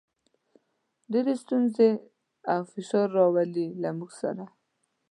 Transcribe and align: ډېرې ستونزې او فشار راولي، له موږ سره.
ډېرې 1.11 1.33
ستونزې 1.43 1.89
او 2.51 2.61
فشار 2.71 3.07
راولي، 3.17 3.67
له 3.81 3.89
موږ 3.97 4.11
سره. 4.21 4.43